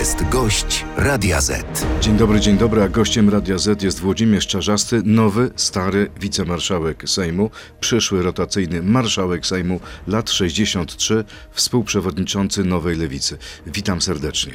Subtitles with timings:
[0.00, 1.86] jest gość Radia Z.
[2.00, 7.50] Dzień dobry, dzień dobry, a gościem Radia Z jest Włodzimierz Czarzasty, nowy, stary wicemarszałek Sejmu,
[7.80, 13.38] przyszły rotacyjny marszałek Sejmu, lat 63, współprzewodniczący Nowej Lewicy.
[13.66, 14.52] Witam serdecznie.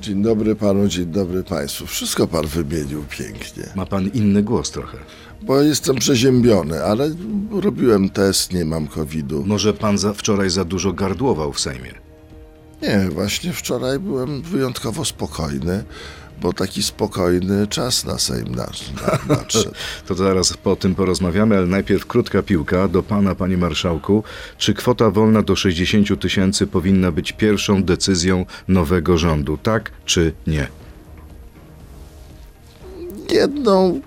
[0.00, 1.86] Dzień dobry panu, dzień dobry państwu.
[1.86, 3.64] Wszystko pan wymienił pięknie.
[3.76, 4.98] Ma pan inny głos trochę.
[5.42, 7.10] Bo jestem przeziębiony, ale
[7.50, 9.44] robiłem test, nie mam COVID-u.
[9.46, 12.07] Może pan za, wczoraj za dużo gardłował w Sejmie?
[12.82, 15.84] Nie, właśnie wczoraj byłem wyjątkowo spokojny,
[16.40, 19.70] bo taki spokojny czas na Sejm nadszedł.
[20.06, 24.24] To zaraz po tym porozmawiamy, ale najpierw krótka piłka do pana, panie marszałku.
[24.58, 29.58] Czy kwota wolna do 60 000 tysięcy powinna być pierwszą decyzją nowego rządu?
[29.62, 30.68] Tak czy nie?
[33.30, 34.00] Jedną...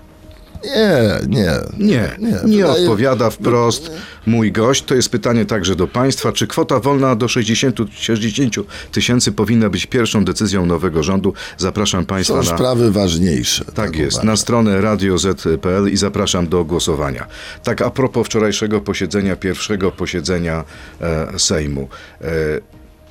[0.63, 1.51] Nie, nie.
[1.77, 3.91] Nie, nie, wydaje- odpowiada wprost
[4.25, 4.83] mój gość.
[4.83, 6.31] To jest pytanie także do państwa.
[6.31, 8.55] Czy kwota wolna do 60 60
[8.91, 11.33] tysięcy powinna być pierwszą decyzją nowego rządu?
[11.57, 12.57] Zapraszam państwa Są na...
[12.57, 13.65] sprawy ważniejsze.
[13.65, 14.27] Tak jest, uważam.
[14.27, 17.27] na stronę radioz.pl i zapraszam do głosowania.
[17.63, 20.63] Tak a propos wczorajszego posiedzenia, pierwszego posiedzenia
[21.01, 21.87] e, Sejmu.
[22.21, 22.27] E,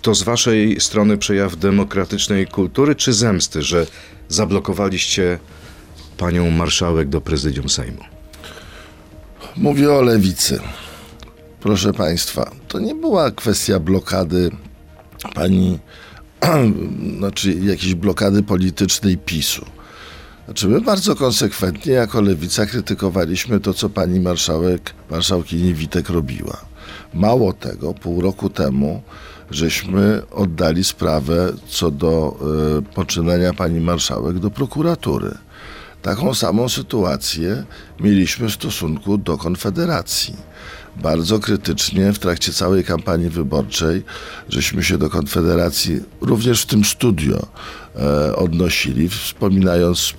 [0.02, 3.86] to z waszej strony przejaw demokratycznej kultury czy zemsty, że
[4.28, 5.38] zablokowaliście
[6.20, 8.04] panią marszałek do prezydium Sejmu?
[9.56, 10.60] Mówię o lewicy.
[11.60, 14.50] Proszę Państwa, to nie była kwestia blokady
[15.34, 15.78] pani,
[17.18, 19.64] znaczy jakiejś blokady politycznej PiSu.
[20.44, 26.56] Znaczy my bardzo konsekwentnie jako lewica krytykowaliśmy to, co pani marszałek, marszałkini Witek robiła.
[27.14, 29.02] Mało tego, pół roku temu
[29.50, 32.36] żeśmy oddali sprawę co do
[32.78, 35.34] y, poczynania pani marszałek do prokuratury.
[36.02, 37.64] Taką samą sytuację
[38.00, 40.36] mieliśmy w stosunku do Konfederacji.
[40.96, 44.02] Bardzo krytycznie w trakcie całej kampanii wyborczej,
[44.48, 47.46] żeśmy się do Konfederacji również w tym studio
[47.96, 50.14] e, odnosili, wspominając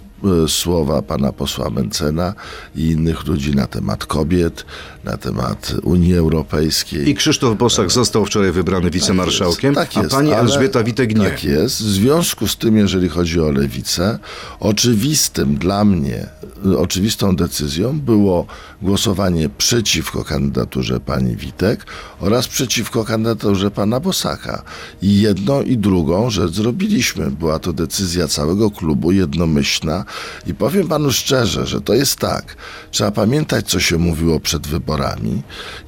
[0.47, 2.33] słowa pana posła Mencena
[2.75, 4.65] i innych ludzi na temat kobiet,
[5.03, 7.09] na temat Unii Europejskiej.
[7.09, 11.29] I Krzysztof Bosak został wczoraj wybrany wicemarszałkiem, Tak jest, a pani Elżbieta Witek nie.
[11.29, 11.77] Tak jest.
[11.77, 14.19] W związku z tym, jeżeli chodzi o lewicę,
[14.59, 16.29] oczywistym dla mnie,
[16.65, 18.45] y, oczywistą decyzją było
[18.81, 21.85] głosowanie przeciwko kandydaturze pani Witek
[22.19, 24.63] oraz przeciwko kandydaturze pana Bosaka.
[25.01, 27.31] I jedną i drugą rzecz zrobiliśmy.
[27.31, 30.05] Była to decyzja całego klubu, jednomyślna.
[30.47, 32.55] I powiem panu szczerze, że to jest tak.
[32.91, 35.41] Trzeba pamiętać, co się mówiło przed wyborami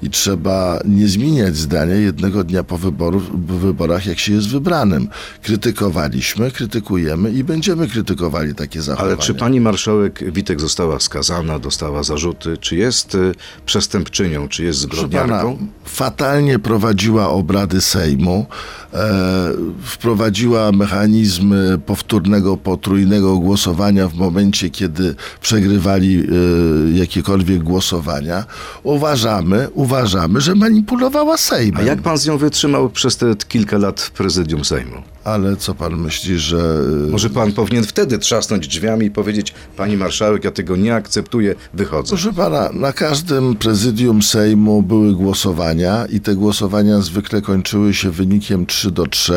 [0.03, 5.09] i trzeba nie zmieniać zdania jednego dnia po wyborów, wyborach, jak się jest wybranym.
[5.41, 9.16] Krytykowaliśmy, krytykujemy i będziemy krytykowali takie zachowania.
[9.16, 12.57] Ale czy pani marszałek Witek została skazana, dostała zarzuty?
[12.57, 13.35] Czy jest y,
[13.66, 15.67] przestępczynią, czy jest pana, zbrodniarką?
[15.85, 18.45] fatalnie prowadziła obrady Sejmu,
[18.94, 19.51] e,
[19.83, 21.53] wprowadziła mechanizm
[21.85, 28.46] powtórnego, potrójnego głosowania w momencie, kiedy przegrywali e, jakiekolwiek głosowania.
[28.84, 31.81] Uważamy, uważamy, że manipulowała Sejmem.
[31.81, 35.12] A jak pan z nią wytrzymał przez te kilka lat w prezydium Sejmu?
[35.23, 36.79] Ale co pan myśli, że...
[37.11, 42.09] Może pan powinien wtedy trzasnąć drzwiami i powiedzieć, pani marszałek, ja tego nie akceptuję, wychodzę.
[42.09, 48.66] Proszę pana, na każdym prezydium Sejmu były głosowania i te głosowania zwykle kończyły się wynikiem
[48.66, 49.33] 3 do 3,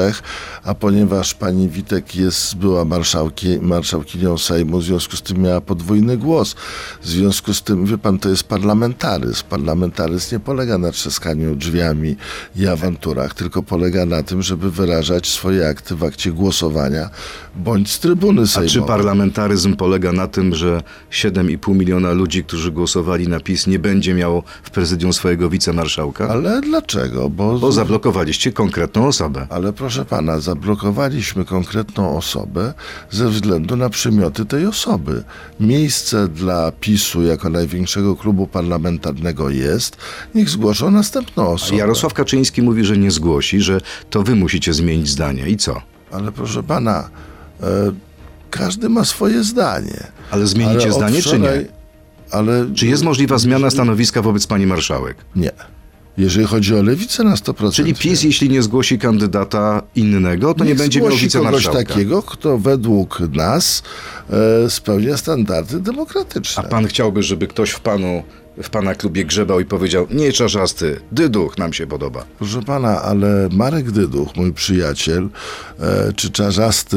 [0.64, 6.16] a ponieważ pani Witek jest, była marszałki, marszałkinią Sejmu, w związku z tym miała podwójny
[6.16, 6.54] głos.
[7.02, 9.44] W związku z tym, wie pan, to jest parlamentaryzm.
[9.48, 12.16] Parlamentaryzm nie polega na trzaskaniu drzwiami
[12.56, 17.10] i awanturach, tylko polega na tym, żeby wyrażać swoje w akcie głosowania
[17.56, 18.70] bądź z trybuny A sejmowej.
[18.70, 24.14] czy parlamentaryzm polega na tym, że 7,5 miliona ludzi, którzy głosowali na PiS, nie będzie
[24.14, 26.28] miało w prezydium swojego wicemarszałka?
[26.28, 27.30] Ale dlaczego?
[27.30, 29.46] Bo, Bo zablokowaliście konkretną osobę.
[29.50, 32.74] Ale proszę pana, zablokowaliśmy konkretną osobę
[33.10, 35.22] ze względu na przymioty tej osoby.
[35.60, 39.96] Miejsce dla PiSu jako największego klubu parlamentarnego jest.
[40.34, 41.76] Niech zgłoszą następną osobę.
[41.76, 45.48] Jarosław Kaczyński mówi, że nie zgłosi, że to wy musicie zmienić zdanie.
[45.48, 45.65] I co?
[46.12, 47.10] Ale proszę pana,
[47.62, 47.66] e,
[48.50, 50.06] każdy ma swoje zdanie.
[50.30, 51.76] Ale zmienicie Ale zdanie, czy wczoraj- nie?
[52.30, 55.16] Ale Czy jest możliwa zmiana stanowiska wobec pani marszałek?
[55.36, 55.50] nie.
[56.18, 57.76] Jeżeli chodzi o lewicę na 100%.
[57.76, 61.78] Czyli PiS, jeśli nie zgłosi kandydata innego, to nie Niech będzie miał zgłosi kogoś wicemarszałka.
[61.78, 63.82] takiego, kto według nas
[64.66, 66.62] e, spełnia standardy demokratyczne.
[66.62, 68.22] A pan chciałby, żeby ktoś w panu
[68.62, 72.24] w pana klubie grzebał i powiedział, nie czarzasty, dyduch nam się podoba.
[72.38, 75.28] Proszę pana, ale Marek Dyduch, mój przyjaciel,
[75.80, 76.96] e, czy czarzasty,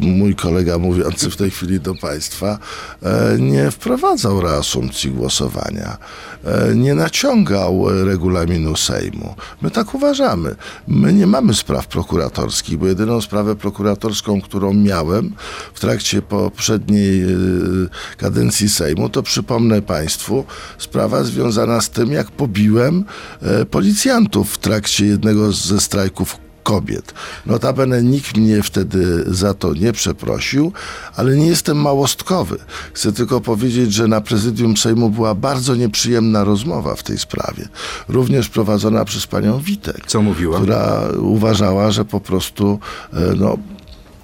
[0.00, 2.58] mój kolega mówiący w tej chwili do państwa,
[3.02, 5.96] e, nie wprowadzał reasumpcji głosowania,
[6.44, 9.34] e, nie naciągał regulaminu Sejmu.
[9.62, 10.54] My tak uważamy.
[10.88, 15.32] My nie mamy spraw prokuratorskich, bo jedyną sprawę prokuratorską, którą miałem
[15.74, 17.26] w trakcie poprzedniej e,
[18.16, 20.44] kadencji Sejmu, to przypomnę państwu,
[20.78, 23.04] sprawa związana z tym, jak pobiłem
[23.42, 27.14] e, policjantów w trakcie jednego ze strajków kobiet.
[27.46, 30.72] Notabene nikt mnie wtedy za to nie przeprosił,
[31.16, 32.58] ale nie jestem małostkowy.
[32.92, 37.68] Chcę tylko powiedzieć, że na prezydium Sejmu była bardzo nieprzyjemna rozmowa w tej sprawie.
[38.08, 40.06] Również prowadzona przez panią Witek.
[40.06, 40.56] Co mówiła?
[40.58, 42.78] Która uważała, że po prostu
[43.12, 43.58] e, no,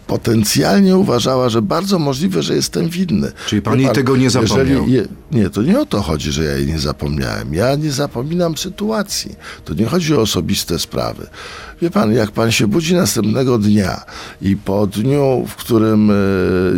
[0.06, 3.32] potencjalnie uważała, że bardzo możliwe, że jestem winny.
[3.46, 4.88] Czyli pan jej tego nie zapomniał?
[4.88, 7.54] je, nie, to nie o to chodzi, że ja jej nie zapomniałem.
[7.54, 9.36] Ja nie zapominam sytuacji.
[9.64, 11.26] To nie chodzi o osobiste sprawy.
[11.82, 14.00] Wie pan, jak pan się budzi następnego dnia
[14.42, 16.14] i po dniu, w którym e,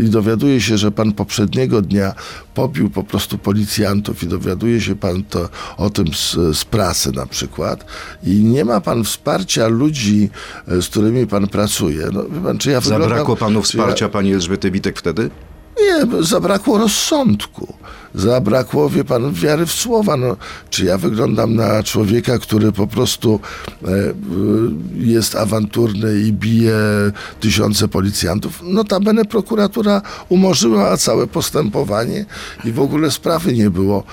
[0.04, 2.14] i dowiaduje się, że pan poprzedniego dnia
[2.54, 7.26] pobił po prostu policjantów i dowiaduje się pan to, o tym z, z prasy na
[7.26, 7.84] przykład
[8.24, 10.30] i nie ma pan wsparcia ludzi,
[10.68, 12.06] e, z którymi pan pracuje.
[12.12, 15.30] No, wie pan, czy ja wyglądam- Zabrakło panu czy ja- wsparcia pani Elżbiety Witek wtedy?
[15.80, 17.74] nie, zabrakło rozsądku.
[18.14, 20.16] Zabrakło, wie pan, wiary w słowa.
[20.16, 20.36] No,
[20.70, 23.40] czy ja wyglądam na człowieka, który po prostu
[23.84, 24.12] e, e,
[24.94, 26.78] jest awanturny i bije
[27.40, 28.62] tysiące policjantów?
[28.62, 32.26] Notabene prokuratura umorzyła całe postępowanie
[32.64, 34.04] i w ogóle sprawy nie było.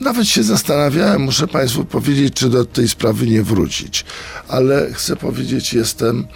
[0.00, 4.04] Nawet się zastanawiałem, muszę Państwu powiedzieć, czy do tej sprawy nie wrócić.
[4.48, 6.26] Ale chcę powiedzieć, jestem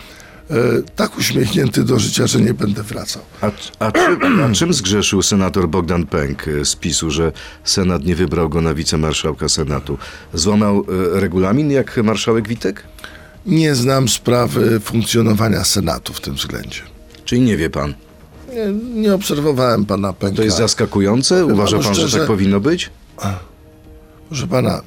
[0.97, 3.23] tak uśmiechnięty do życia, że nie będę wracał.
[3.41, 7.33] A, a, czym, a czym zgrzeszył senator Bogdan Pęk e, z PiSu, że
[7.65, 9.99] Senat nie wybrał go na wicemarszałka Senatu?
[10.35, 10.85] Złamał
[11.17, 12.85] e, regulamin jak marszałek Witek?
[13.47, 16.81] Nie znam sprawy funkcjonowania Senatu w tym względzie.
[17.25, 17.95] Czyli nie wie pan?
[18.55, 18.73] Nie,
[19.03, 20.37] nie obserwowałem pana Pęka.
[20.37, 21.47] To jest zaskakujące?
[21.47, 22.91] Uważa panu pan, że szczerze- tak powinno być?
[24.29, 24.81] Proszę pana,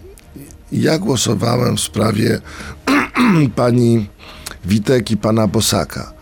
[0.71, 2.41] ja głosowałem w sprawie
[3.55, 4.07] pani
[4.65, 6.14] Witek i pana Bosaka.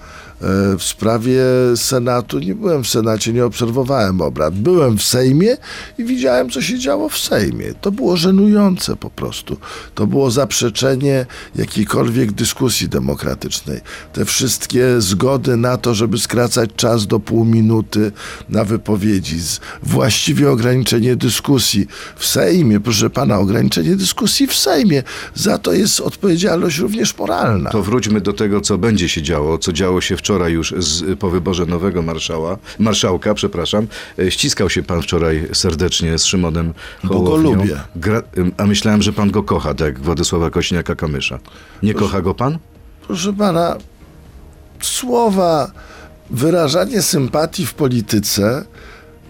[0.44, 1.42] E, W sprawie
[1.76, 4.54] Senatu nie byłem w Senacie, nie obserwowałem obrad.
[4.54, 5.58] Byłem w Sejmie
[5.98, 7.74] i widziałem, co się działo w Sejmie.
[7.82, 9.58] To było żenujące po prostu.
[9.96, 11.26] To było zaprzeczenie
[11.56, 13.82] jakiejkolwiek dyskusji demokratycznej.
[14.14, 18.12] Te wszystkie zgody na to, żeby skracać czas do pół minuty
[18.50, 19.38] na wypowiedzi,
[19.84, 25.04] właściwie ograniczenie dyskusji w Sejmie, proszę pana, ograniczenie dyskusji w Sejmie.
[25.36, 27.70] Za to jest odpowiedzialność również moralna.
[27.70, 31.30] To wróćmy do tego, co będzie się działo, co działo się wczoraj już z, po
[31.30, 33.88] wyborze nowego marszała, marszałka, przepraszam.
[34.20, 37.56] E, Ściskał się pan wczoraj serdecznie z Szymonem Bo go Hołownią.
[37.56, 37.78] lubię.
[37.96, 38.22] Gra,
[38.58, 41.38] a myślałem, że pan go kocha, tak jak Władysława Kośniaka-Kamysza.
[41.84, 42.58] Nie kocha go pan?
[43.08, 43.78] Proszę pana,
[44.82, 45.72] słowa,
[46.30, 48.66] wyrażanie sympatii w polityce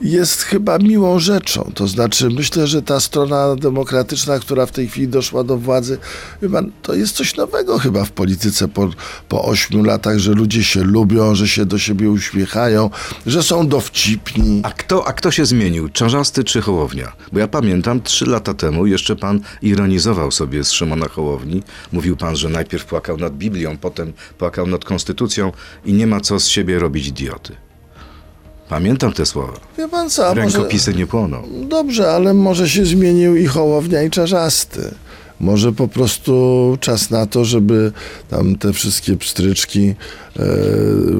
[0.04, 1.72] jest chyba miłą rzeczą.
[1.76, 5.98] To znaczy, myślę, że ta strona demokratyczna, która w tej chwili doszła do władzy,
[6.82, 8.90] to jest coś nowego chyba w polityce po,
[9.30, 9.54] po
[9.84, 12.90] latach, że ludzie się lubią, że się do siebie uśmiechają,
[13.26, 14.62] że są dowcipni.
[14.64, 15.90] A kto, a kto się zmienił?
[15.90, 17.12] Czarzasty czy Hołownia?
[17.32, 21.64] Bo ja pamiętam, trzy lata temu jeszcze pan ironizował sobie z Szymona Hołowni.
[21.92, 25.52] Mówił pan, że najpierw płakał nad Biblią, potem płakał nad Konstytucją
[25.86, 27.56] i nie ma co z siebie robić idioty.
[28.74, 29.54] Pamiętam te słowa.
[29.78, 30.58] Wie pan co, a może...
[30.58, 31.44] Rękopisy nie płoną.
[31.70, 34.94] Dobrze, ale może się zmienił i Hołownia i Czarzasty.
[35.40, 37.92] Może po prostu czas na to, żeby
[38.30, 39.96] tam te wszystkie pstryczki
[40.40, 40.46] e,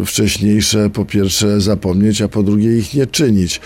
[0.05, 3.62] wcześniejsze po pierwsze zapomnieć, a po drugie ich nie czynić.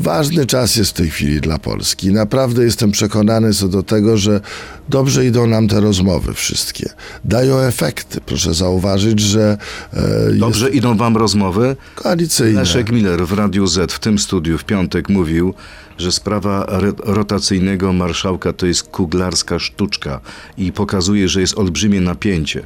[0.00, 2.12] Ważny czas jest w tej chwili dla Polski.
[2.12, 4.40] Naprawdę jestem przekonany co do tego, że
[4.88, 6.90] dobrze idą nam te rozmowy wszystkie.
[7.24, 8.20] Dają efekty.
[8.26, 9.58] Proszę zauważyć, że
[9.92, 11.76] e, jest Dobrze idą wam rozmowy?
[11.94, 12.60] koalicyjne.
[12.60, 15.54] Leszek Miller w Radiu Z w tym studiu w piątek mówił,
[15.98, 16.66] że sprawa
[16.98, 20.20] rotacyjnego marszałka to jest kuglarska sztuczka
[20.58, 22.62] i pokazuje, że jest olbrzymie napięcie.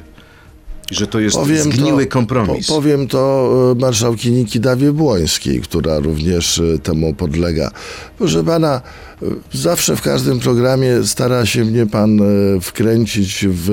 [0.91, 2.67] Że to jest zgniły kompromis.
[2.67, 7.71] Po, powiem to e, marszałkini Kidawie Błońskiej, która również e, temu podlega.
[8.17, 8.81] Proszę pana,
[9.21, 12.19] e, zawsze w każdym programie stara się mnie pan
[12.61, 13.69] wkręcić w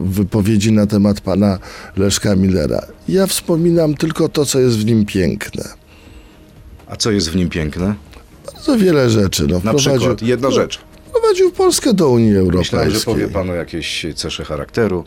[0.00, 1.58] wypowiedzi na temat pana
[1.96, 2.86] Leszka Millera.
[3.08, 5.64] Ja wspominam tylko to, co jest w nim piękne.
[6.86, 7.94] A co jest w nim piękne?
[8.54, 9.46] Bardzo wiele rzeczy.
[9.50, 10.80] No, Na przykład, jedna no, rzecz.
[11.08, 13.14] Wprowadził Polskę do Unii Myślałem, że Europejskiej.
[13.14, 15.04] powie pan o jakiejś cesze charakteru.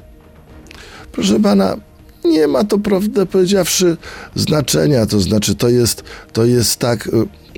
[1.18, 1.78] Proszę pana,
[2.26, 3.98] nie ma to, prawdę powiedziawszy,
[4.36, 5.06] znaczenia.
[5.06, 7.08] To znaczy, to jest, to jest tak.
[7.08, 7.12] y,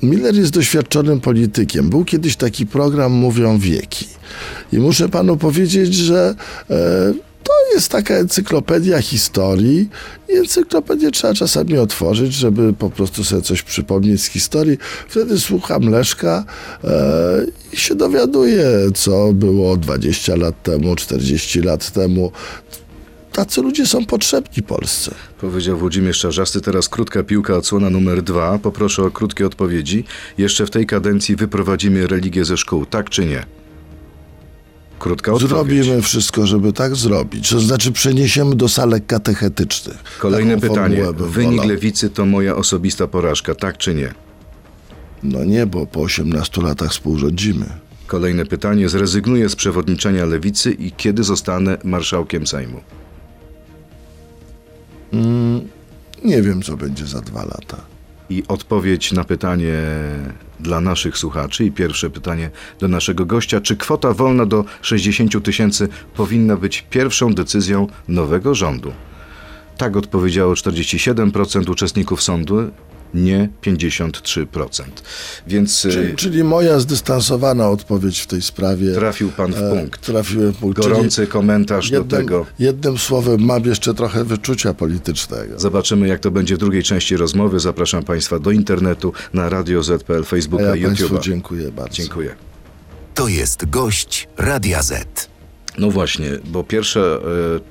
[0.05, 1.89] Miller jest doświadczonym politykiem.
[1.89, 4.07] Był kiedyś taki program Mówią Wieki.
[4.73, 6.35] I muszę panu powiedzieć, że
[6.69, 7.13] e,
[7.43, 9.89] to jest taka encyklopedia historii.
[10.29, 14.77] I encyklopedię trzeba czasami otworzyć, żeby po prostu sobie coś przypomnieć z historii.
[15.07, 16.45] Wtedy słucham Leszka
[16.83, 22.31] e, i się dowiaduję, co było 20 lat temu, 40 lat temu.
[23.33, 25.15] Tacy ludzie są potrzebni Polsce.
[25.41, 26.62] Powiedział Włodzimierz Czarzasty.
[26.62, 28.59] Teraz krótka piłka, odsłona numer dwa.
[28.59, 30.03] Poproszę o krótkie odpowiedzi.
[30.38, 33.45] Jeszcze w tej kadencji wyprowadzimy religię ze szkół, tak czy nie?
[35.00, 35.50] Krótka odpowiedź.
[35.50, 37.50] Zrobimy wszystko, żeby tak zrobić.
[37.50, 39.98] To znaczy przeniesiemy do salek katechetycznych.
[40.19, 41.03] Kolejne Taką pytanie.
[41.17, 41.67] Wynik wolał.
[41.67, 44.13] lewicy to moja osobista porażka, tak czy nie?
[45.24, 47.65] No nie, bo po 18 latach współrządzimy.
[48.07, 48.89] Kolejne pytanie.
[48.89, 52.81] Zrezygnuję z przewodniczenia lewicy i kiedy zostanę marszałkiem Sejmu?
[56.25, 57.77] Nie wiem, co będzie za dwa lata.
[58.29, 59.73] I odpowiedź na pytanie
[60.59, 62.49] dla naszych słuchaczy i pierwsze pytanie
[62.79, 63.61] do naszego gościa.
[63.61, 68.93] Czy kwota wolna do 60 tysięcy powinna być pierwszą decyzją nowego rządu?
[69.77, 72.71] Tak odpowiedziało 47% uczestników sądu,
[73.13, 74.83] nie 53%.
[75.47, 78.93] Więc Czyli, y, czyli moja zdystansowana odpowiedź w tej sprawie.
[78.93, 80.01] trafił pan w e, punkt.
[80.01, 80.81] Trafiłem w punkt.
[80.81, 82.45] Gorący Czyli komentarz do jednym, tego.
[82.59, 85.59] Jednym słowem, mam jeszcze trochę wyczucia politycznego.
[85.59, 87.59] Zobaczymy, jak to będzie w drugiej części rozmowy.
[87.59, 91.19] Zapraszam Państwa do internetu na Radio ZPL, Facebooka ja i YouTube'a.
[91.19, 91.93] dziękuję bardzo.
[91.93, 92.35] Dziękuję.
[93.15, 95.29] To jest gość Radia Z.
[95.77, 97.19] No właśnie, bo pierwsza e,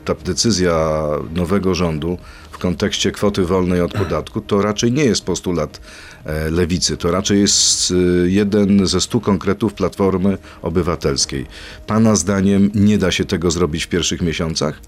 [0.04, 0.90] ta decyzja
[1.35, 2.18] nowego rządu
[2.59, 5.81] w kontekście kwoty wolnej od podatku to raczej nie jest postulat
[6.25, 7.95] e, lewicy, to raczej jest e,
[8.29, 11.47] jeden ze stu konkretów Platformy Obywatelskiej.
[11.87, 14.81] Pana zdaniem nie da się tego zrobić w pierwszych miesiącach?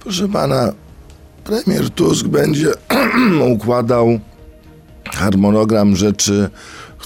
[0.00, 0.72] Proszę pana,
[1.44, 2.72] premier Tusk będzie
[3.56, 4.20] układał
[5.04, 6.50] harmonogram rzeczy,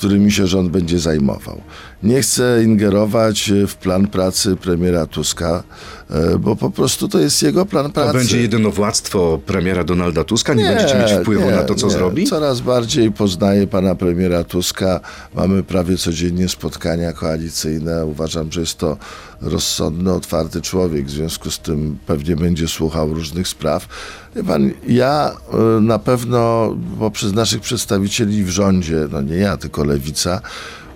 [0.01, 1.61] którymi się rząd będzie zajmował.
[2.03, 5.63] Nie chcę ingerować w plan pracy premiera Tuska,
[6.11, 8.13] e, bo po prostu to jest jego plan pracy.
[8.13, 10.55] będzie jedynowładztwo premiera Donalda Tuska?
[10.55, 11.93] Nie, będziecie mieć wpływu nie, na to, co nie.
[11.93, 12.27] zrobi?
[12.27, 15.01] Coraz bardziej poznaję pana premiera Tuska.
[15.35, 18.07] Mamy prawie codziennie spotkania koalicyjne.
[18.07, 18.97] Uważam, że jest to
[19.41, 21.07] rozsądny, otwarty człowiek.
[21.07, 23.89] W związku z tym pewnie będzie słuchał różnych spraw.
[24.37, 25.37] Wie pan, ja
[25.79, 30.41] y, na pewno poprzez naszych przedstawicieli w rządzie, no nie ja, tylko lewica,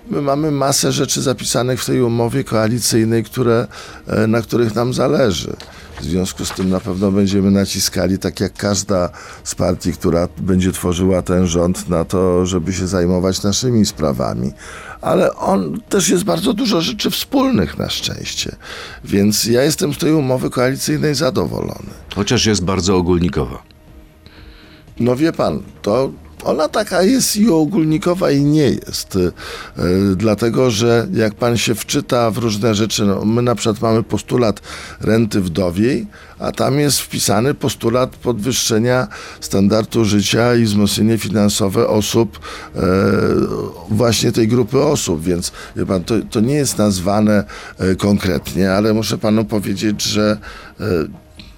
[0.09, 3.67] My mamy masę rzeczy zapisanych w tej umowie koalicyjnej, które,
[4.07, 5.55] e, na których nam zależy.
[6.01, 9.09] W związku z tym na pewno będziemy naciskali, tak jak każda
[9.43, 14.51] z partii, która będzie tworzyła ten rząd, na to, żeby się zajmować naszymi sprawami.
[15.01, 18.55] Ale on też jest bardzo dużo rzeczy wspólnych na szczęście.
[19.03, 21.89] Więc ja jestem z tej umowy koalicyjnej zadowolony.
[22.15, 23.63] Chociaż jest bardzo ogólnikowa.
[24.99, 26.11] No wie pan, to
[26.45, 29.15] ona taka jest i ogólnikowa i nie jest.
[29.15, 29.31] Y,
[30.15, 34.61] dlatego, że jak pan się wczyta w różne rzeczy, no, my na przykład mamy postulat
[35.01, 36.07] renty wdowiej,
[36.39, 39.07] a tam jest wpisany postulat podwyższenia
[39.41, 42.39] standardu życia i wzmocnienie finansowe osób,
[42.75, 42.81] e,
[43.89, 47.43] właśnie tej grupy osób, więc wie pan, to, to nie jest nazwane
[47.77, 50.37] e, konkretnie, ale muszę panu powiedzieć, że
[50.79, 50.85] e,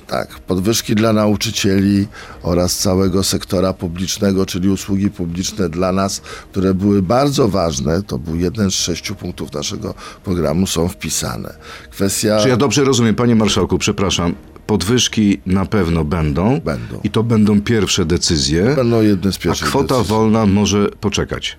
[0.08, 2.08] tak, podwyżki dla nauczycieli
[2.44, 6.22] oraz całego sektora publicznego, czyli usługi publiczne dla nas,
[6.52, 11.54] które były bardzo ważne, to był jeden z sześciu punktów naszego programu, są wpisane.
[11.92, 12.40] Kwestia...
[12.44, 14.36] Czy ja dobrze rozumiem, panie marszałku, przepraszam,
[14.68, 16.60] podwyżki na pewno będą.
[16.60, 17.00] Będą.
[17.04, 18.76] I to będą pierwsze decyzje.
[18.76, 20.16] Będą jedne z A pierwszych kwota decyzji.
[20.16, 21.58] wolna może poczekać,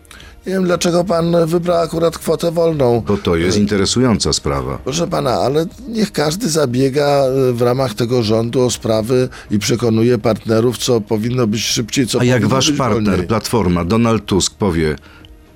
[0.49, 3.03] Nie wiem, dlaczego pan wybrał akurat kwotę wolną.
[3.07, 4.79] bo to jest interesująca sprawa.
[4.85, 10.19] Proszę pana, ale niech każdy zabiega y, w ramach tego rządu o sprawy i przekonuje
[10.19, 13.27] partnerów, co powinno być szybciej, co A jak powinno wasz być partner, wolniej.
[13.27, 14.97] Platforma, Donald Tusk powie,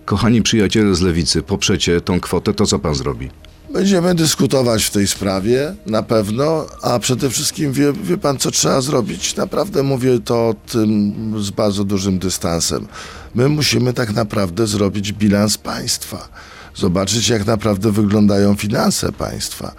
[0.05, 3.31] kochani przyjaciele z lewicy, poprzecie tą kwotę, to co pan zrobi?
[3.73, 8.81] Będziemy dyskutować w tej sprawie, na pewno, a przede wszystkim wie, wie pan, co trzeba
[8.81, 9.37] zrobić?
[9.37, 12.87] Naprawdę mówię to tym z bardzo dużym dystansem.
[13.35, 16.29] My musimy tak naprawdę zrobić bilans państwa.
[16.75, 19.75] Zobaczyć, jak naprawdę wyglądają finanse państwa.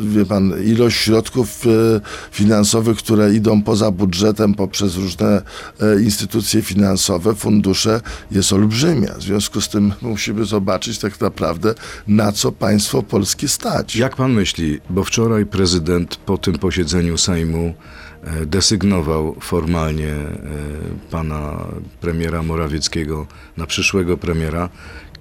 [0.00, 2.00] Wie pan, ilość środków e,
[2.32, 5.42] finansowych, które idą poza budżetem poprzez różne
[5.80, 9.14] e, instytucje finansowe, fundusze, jest olbrzymia.
[9.14, 11.74] W związku z tym musimy zobaczyć tak naprawdę,
[12.06, 13.96] na co państwo polskie stać.
[13.96, 17.74] Jak pan myśli, bo wczoraj prezydent po tym posiedzeniu Sejmu
[18.24, 20.14] e, desygnował formalnie
[21.10, 21.66] pana
[22.00, 24.68] premiera Morawieckiego na przyszłego premiera,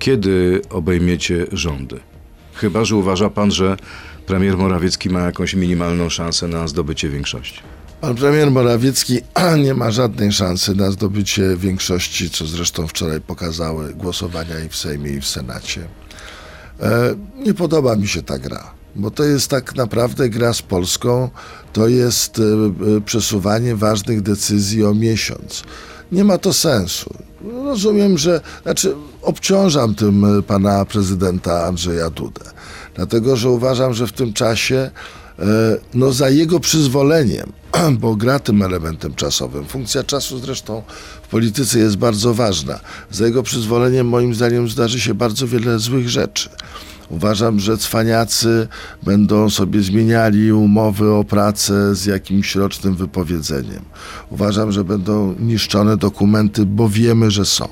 [0.01, 1.99] kiedy obejmiecie rządy?
[2.53, 3.77] Chyba, że uważa pan, że
[4.25, 7.59] premier Morawiecki ma jakąś minimalną szansę na zdobycie większości.
[8.01, 9.19] Pan premier Morawiecki
[9.65, 15.11] nie ma żadnej szansy na zdobycie większości, co zresztą wczoraj pokazały głosowania i w Sejmie,
[15.11, 15.81] i w Senacie.
[16.79, 17.15] E,
[17.45, 21.29] nie podoba mi się ta gra, bo to jest tak naprawdę gra z Polską,
[21.73, 22.43] to jest e,
[22.97, 25.63] e, przesuwanie ważnych decyzji o miesiąc.
[26.11, 27.13] Nie ma to sensu.
[27.63, 32.45] Rozumiem, że znaczy obciążam tym e, pana prezydenta Andrzeja Dudę,
[32.95, 34.91] dlatego że uważam, że w tym czasie
[35.93, 37.51] no za jego przyzwoleniem,
[38.01, 39.65] bo gra tym elementem czasowym.
[39.65, 40.83] Funkcja czasu zresztą
[41.23, 42.79] w polityce jest bardzo ważna.
[43.11, 46.49] Za jego przyzwoleniem moim zdaniem zdarzy się bardzo wiele złych rzeczy.
[47.11, 48.67] Uważam, że cwaniacy
[49.03, 53.81] będą sobie zmieniali umowy o pracę z jakimś rocznym wypowiedzeniem.
[54.29, 57.67] Uważam, że będą niszczone dokumenty, bo wiemy, że są.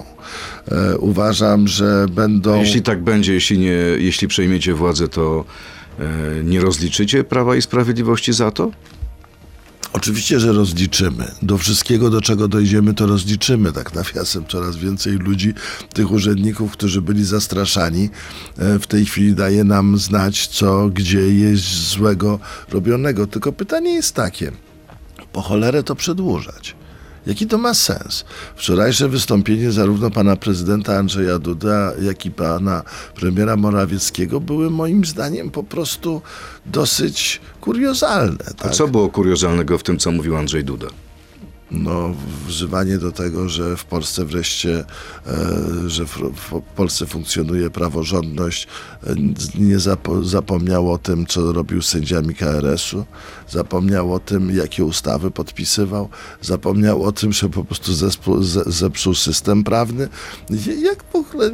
[0.71, 2.59] E, uważam, że będą.
[2.59, 5.45] Jeśli tak będzie, jeśli, nie, jeśli przejmiecie władzę, to
[5.99, 8.71] e, nie rozliczycie Prawa i Sprawiedliwości za to?
[9.93, 11.31] Oczywiście, że rozliczymy.
[11.41, 13.71] Do wszystkiego, do czego dojdziemy, to rozliczymy.
[13.71, 15.53] Tak nawiasem coraz więcej ludzi,
[15.93, 18.09] tych urzędników, którzy byli zastraszani,
[18.57, 23.27] e, w tej chwili daje nam znać, co, gdzie jest złego robionego.
[23.27, 24.51] Tylko pytanie jest takie,
[25.33, 26.78] po cholerę to przedłużać?
[27.27, 28.25] Jaki to ma sens?
[28.55, 32.83] Wczorajsze wystąpienie zarówno pana prezydenta Andrzeja Duda, jak i pana
[33.15, 36.21] premiera Morawieckiego były moim zdaniem po prostu
[36.65, 38.43] dosyć kuriozalne.
[38.49, 38.71] A Tak?
[38.71, 40.87] co było kuriozalnego w tym, co mówił Andrzej Duda?
[41.71, 42.13] No,
[42.47, 44.85] wzywanie do tego, że w Polsce wreszcie,
[45.27, 46.21] e, że w,
[46.75, 48.67] Polsce funkcjonuje praworządność,
[49.03, 49.15] e,
[49.59, 53.05] nie zapo, zapomniał o tym, co robił z sędziami KRS-u,
[53.49, 56.09] zapomniał o tym, jakie ustawy podpisywał,
[56.41, 60.07] zapomniał o tym, że po prostu zespół, ze, zepsuł system prawny.
[60.81, 61.51] Jak w ogóle,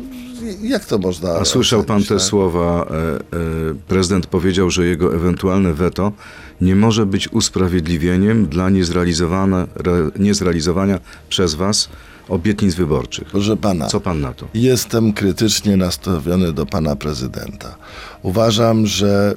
[0.62, 2.22] jak to można A słyszał pan te tak?
[2.22, 2.88] słowa?
[2.92, 6.12] E, prezydent powiedział, że jego ewentualne weto
[6.62, 8.70] nie może być usprawiedliwieniem dla
[10.20, 11.90] niezrealizowania przez was
[12.30, 13.28] obietnic wyborczych.
[13.28, 13.88] Proszę pana.
[13.88, 14.48] Co pan na to?
[14.54, 17.76] Jestem krytycznie nastawiony do pana prezydenta.
[18.24, 19.36] Uważam, że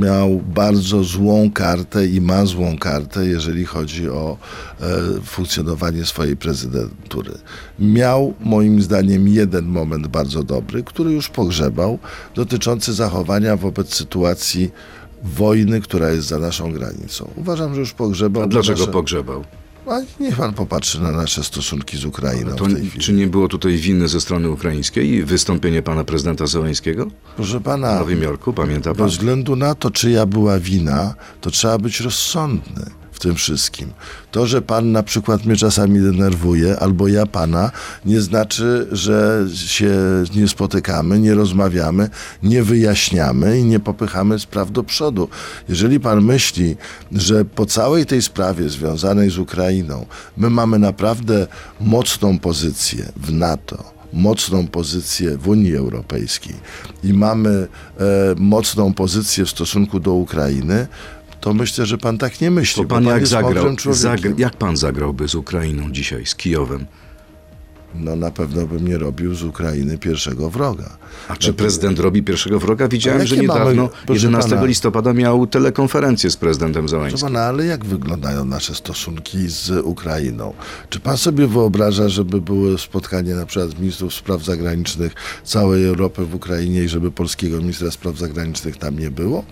[0.00, 4.36] miał bardzo złą kartę i ma złą kartę, jeżeli chodzi o
[4.80, 4.86] e,
[5.24, 7.32] funkcjonowanie swojej prezydentury.
[7.78, 11.98] Miał, moim zdaniem, jeden moment bardzo dobry, który już pogrzebał,
[12.34, 14.70] dotyczący zachowania wobec sytuacji
[15.22, 17.30] wojny, która jest za naszą granicą.
[17.36, 18.42] Uważam, że już pogrzebał.
[18.42, 19.44] A dlaczego nasze- pogrzebał?
[19.86, 23.76] A niech pan popatrzy na nasze stosunki z Ukrainą To, w czy nie było tutaj
[23.76, 28.52] winy ze strony ukraińskiej i wystąpienie pana prezydenta Zełańskiego Proszę w pana, Nowym Jorku?
[28.52, 29.04] Pamięta pan?
[29.06, 33.92] Bez względu na to, czyja była wina, to trzeba być rozsądny w tym wszystkim.
[34.30, 37.70] To, że pan na przykład mnie czasami denerwuje, albo ja pana,
[38.04, 39.90] nie znaczy, że się
[40.34, 42.10] nie spotykamy, nie rozmawiamy,
[42.42, 45.28] nie wyjaśniamy i nie popychamy spraw do przodu.
[45.68, 46.76] Jeżeli pan myśli,
[47.12, 50.06] że po całej tej sprawie związanej z Ukrainą
[50.36, 51.46] my mamy naprawdę
[51.80, 56.54] mocną pozycję w NATO, mocną pozycję w Unii Europejskiej
[57.04, 58.04] i mamy e,
[58.36, 60.86] mocną pozycję w stosunku do Ukrainy,
[61.40, 62.82] to myślę, że pan tak nie myśli.
[62.82, 63.54] Bo pan jak jest zagrał?
[63.54, 64.10] mądrym człowiekiem.
[64.32, 66.86] Zagr- jak pan zagrałby z Ukrainą dzisiaj, z Kijowem?
[67.94, 70.96] No na pewno bym nie robił z Ukrainy pierwszego wroga.
[71.28, 72.88] A czy prezydent robi pierwszego wroga?
[72.88, 77.20] Widziałem, że mamy- niedawno, proszę 11 pana- listopada, miał telekonferencję z prezydentem Załęskim.
[77.20, 80.54] pana, ale jak wyglądają nasze stosunki z Ukrainą?
[80.90, 85.12] Czy pan sobie wyobraża, żeby były spotkanie na przykład ministrów spraw zagranicznych
[85.44, 89.44] całej Europy w Ukrainie i żeby polskiego ministra spraw zagranicznych tam nie było?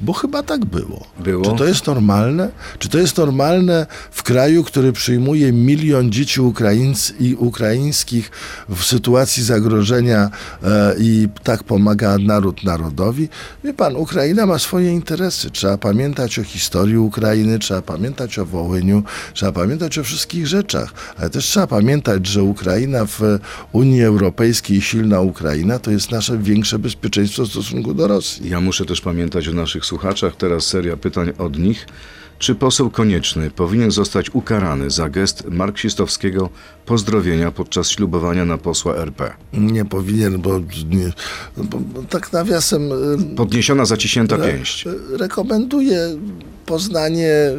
[0.00, 1.06] Bo chyba tak było.
[1.20, 1.44] Było?
[1.44, 2.50] Czy to jest normalne?
[2.78, 8.30] Czy to jest normalne w kraju, który przyjmuje milion dzieci Ukraińc i ukraińskich
[8.68, 10.30] w sytuacji zagrożenia
[10.62, 13.28] e, i tak pomaga naród narodowi?
[13.64, 15.50] Wie pan, Ukraina ma swoje interesy.
[15.50, 19.02] Trzeba pamiętać o historii Ukrainy, trzeba pamiętać o Wołyniu,
[19.34, 20.92] trzeba pamiętać o wszystkich rzeczach.
[21.18, 23.20] Ale też trzeba pamiętać, że Ukraina w
[23.72, 28.50] Unii Europejskiej, silna Ukraina, to jest nasze większe bezpieczeństwo w stosunku do Rosji.
[28.50, 30.36] Ja muszę też pamiętać o naszych słuchaczach.
[30.36, 31.86] Teraz seria pytań od nich.
[32.38, 36.50] Czy poseł konieczny powinien zostać ukarany za gest marksistowskiego
[36.86, 39.34] pozdrowienia podczas ślubowania na posła RP?
[39.52, 41.12] Nie powinien, bo, nie,
[41.56, 42.92] bo, tak nawiasem
[43.32, 44.84] y, Podniesiona zaciśnięta re, pięść.
[45.18, 45.98] rekomenduję
[46.68, 47.52] poznanie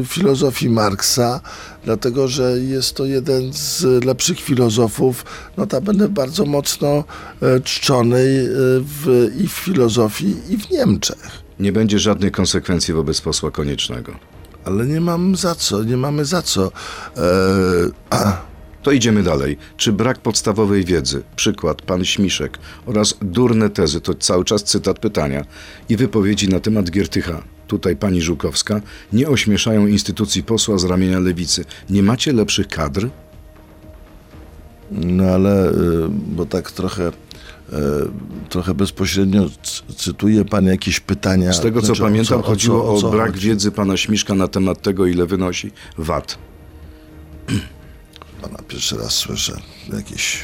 [0.00, 1.40] y, filozofii Marksa,
[1.84, 5.24] dlatego że jest to jeden z lepszych filozofów,
[5.56, 7.04] notabene bardzo mocno
[7.42, 11.30] y, czczonej y, w, i w filozofii, i w Niemczech.
[11.60, 14.12] Nie będzie żadnych konsekwencji wobec posła koniecznego.
[14.64, 16.66] Ale nie mam za co, nie mamy za co.
[16.66, 17.22] E,
[18.10, 18.49] a,
[18.82, 19.56] To idziemy dalej.
[19.76, 25.44] Czy brak podstawowej wiedzy, przykład pan Śmiszek oraz durne tezy, to cały czas cytat pytania
[25.88, 28.80] i wypowiedzi na temat Giertycha, tutaj pani Żukowska,
[29.12, 31.64] nie ośmieszają instytucji posła z ramienia lewicy.
[31.90, 33.08] Nie macie lepszych kadr?
[34.90, 35.74] No ale, y,
[36.08, 37.12] bo tak trochę, y,
[38.48, 41.52] trochę bezpośrednio c- cytuje pan jakieś pytania.
[41.52, 43.48] Z tego co Znaczy, pamiętam, co- chodziło co- o, co brak chodzi?
[43.48, 46.38] wiedzy pana Śmiszka na temat tego, ile wynosi VAT.
[48.42, 49.60] Pana pierwszy raz słyszę
[49.92, 50.42] jakieś...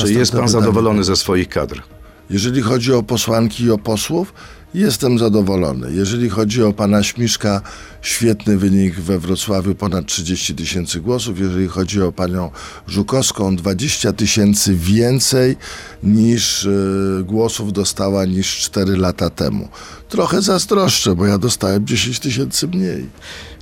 [0.00, 0.48] Czy jest pan pytanie.
[0.48, 1.82] zadowolony ze swoich kadr?
[2.30, 4.32] Jeżeli chodzi o posłanki i o posłów,
[4.74, 5.92] jestem zadowolony.
[5.92, 7.60] Jeżeli chodzi o pana Śmiszka,
[8.02, 11.40] świetny wynik we Wrocławiu, ponad 30 tysięcy głosów.
[11.40, 12.50] Jeżeli chodzi o panią
[12.88, 15.56] Żukowską, 20 tysięcy więcej
[16.02, 19.68] niż y, głosów dostała niż 4 lata temu.
[20.08, 23.08] Trochę zazdroszczę, bo ja dostałem 10 tysięcy mniej.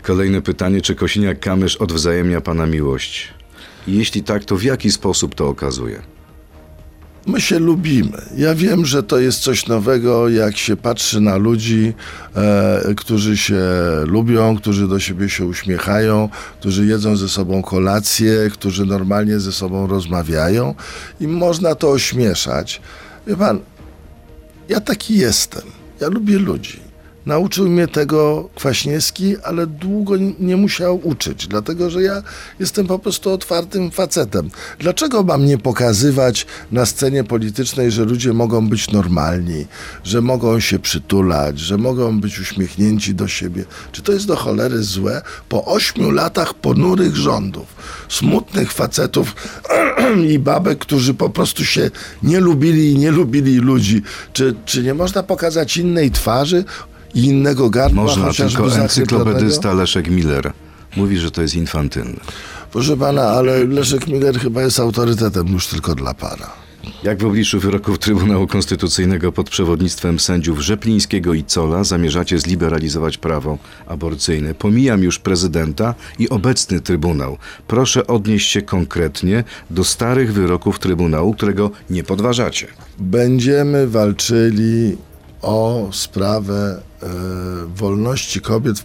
[0.02, 3.36] Kolejne pytanie, czy Kosiniak-Kamysz odwzajemnia pana miłość?
[3.86, 6.02] Jeśli tak, to w jaki sposób to okazuje?
[7.26, 8.22] My się lubimy.
[8.36, 11.94] Ja wiem, że to jest coś nowego, jak się patrzy na ludzi,
[12.36, 13.62] e, którzy się
[14.04, 16.28] lubią, którzy do siebie się uśmiechają,
[16.60, 20.74] którzy jedzą ze sobą kolację, którzy normalnie ze sobą rozmawiają
[21.20, 22.80] i można to ośmieszać.
[23.26, 23.60] Wie pan,
[24.68, 25.62] ja taki jestem.
[26.00, 26.85] Ja lubię ludzi.
[27.26, 32.22] Nauczył mnie tego Kwaśniewski, ale długo nie musiał uczyć, dlatego że ja
[32.60, 34.50] jestem po prostu otwartym facetem.
[34.78, 39.66] Dlaczego mam nie pokazywać na scenie politycznej, że ludzie mogą być normalni,
[40.04, 43.64] że mogą się przytulać, że mogą być uśmiechnięci do siebie?
[43.92, 45.22] Czy to jest do cholery złe?
[45.48, 47.66] Po ośmiu latach ponurych rządów,
[48.08, 49.34] smutnych facetów
[50.30, 51.90] i babek, którzy po prostu się
[52.22, 56.64] nie lubili i nie lubili ludzi, czy, czy nie można pokazać innej twarzy?
[57.14, 60.52] I innego gardła, Można, tylko encyklopedysta Leszek Miller
[60.96, 62.20] mówi, że to jest infantylne.
[62.72, 66.66] Proszę pana, ale Leszek Miller chyba jest autorytetem już tylko dla pana.
[67.02, 73.58] Jak w obliczu wyroków Trybunału Konstytucyjnego pod przewodnictwem sędziów Rzeplińskiego i Cola zamierzacie zliberalizować prawo
[73.86, 74.54] aborcyjne?
[74.54, 77.38] Pomijam już prezydenta i obecny Trybunał.
[77.66, 82.66] Proszę odnieść się konkretnie do starych wyroków Trybunału, którego nie podważacie.
[82.98, 84.96] Będziemy walczyli
[85.42, 87.06] o sprawę e,
[87.76, 88.84] wolności kobiet w,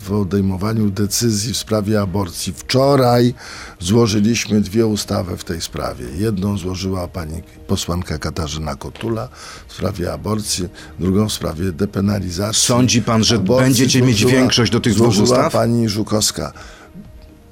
[0.00, 2.52] w podejmowaniu decyzji w sprawie aborcji.
[2.52, 3.34] Wczoraj
[3.80, 6.04] złożyliśmy dwie ustawy w tej sprawie.
[6.18, 9.28] Jedną złożyła pani posłanka Katarzyna Kotula
[9.68, 12.62] w sprawie aborcji, drugą w sprawie depenalizacji.
[12.62, 13.64] Sądzi pan, że aborcji.
[13.64, 15.52] będziecie mieć Złożyła- większość do tych dwóch ustaw?
[15.52, 16.52] pani Żukowska.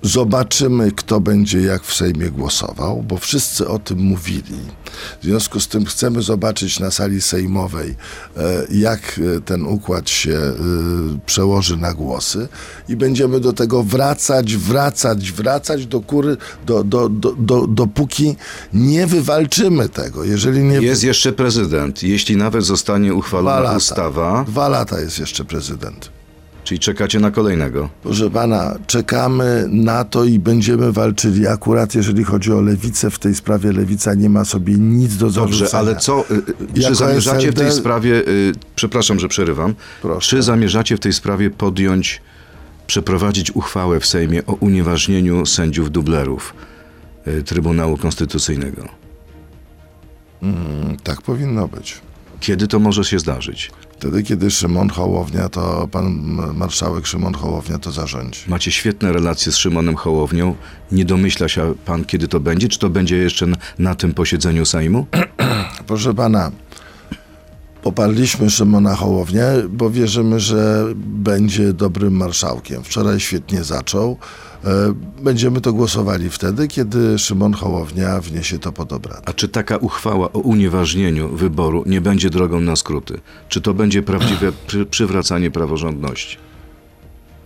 [0.03, 4.59] Zobaczymy, kto będzie jak w Sejmie głosował, bo wszyscy o tym mówili.
[5.21, 7.97] W związku z tym chcemy zobaczyć na sali sejmowej,
[8.37, 10.55] e, jak e, ten układ się e,
[11.27, 12.49] przełoży na głosy
[12.89, 16.37] i będziemy do tego wracać, wracać, wracać do kury,
[16.67, 18.37] do, do, do, do, dopóki
[18.75, 20.25] nie wywalczymy tego.
[20.25, 22.03] Jeżeli nie Jest jeszcze prezydent.
[22.03, 26.20] Jeśli nawet zostanie dwa uchwalona lata, ustawa, dwa lata jest jeszcze prezydent.
[26.64, 27.88] Czyli czekacie na kolejnego.
[28.03, 31.46] Proszę pana, czekamy na to i będziemy walczyli.
[31.46, 35.61] Akurat jeżeli chodzi o lewicę, w tej sprawie lewica nie ma sobie nic do zarzucenia.
[35.61, 36.42] Dobrze, ale co, y, y,
[36.75, 40.31] czy Jako zamierzacie w tej SLD sprawie, y, przepraszam, że przerywam, Proszę.
[40.31, 42.23] czy zamierzacie w tej sprawie podjąć,
[42.87, 46.55] przeprowadzić uchwałę w Sejmie o unieważnieniu sędziów dublerów
[47.27, 48.88] y, Trybunału Konstytucyjnego?
[51.03, 52.01] Tak powinno być.
[52.40, 53.70] Kiedy to może się zdarzyć?
[54.01, 56.13] Wtedy, kiedy Szymon Hołownia, to pan
[56.55, 58.41] marszałek Szymon Hołownia to zarządzi.
[58.49, 60.55] Macie świetne relacje z Szymonem Hołownią.
[60.93, 62.69] Nie domyśla się pan, kiedy to będzie?
[62.69, 65.07] Czy to będzie jeszcze na, na tym posiedzeniu Sejmu?
[65.87, 66.51] Proszę pana,
[67.83, 72.85] poparliśmy Szymona Hołownię, bo wierzymy, że będzie dobrym marszałkiem.
[72.85, 74.16] Wczoraj świetnie zaczął.
[74.64, 74.69] E,
[75.23, 79.23] Będziemy to głosowali wtedy, kiedy Szymon Hołownia wniesie to pod obrady.
[79.27, 83.21] A czy taka uchwała o unieważnieniu wyboru nie będzie drogą na skróty?
[83.49, 86.37] Czy to będzie prawdziwe przy, przywracanie praworządności?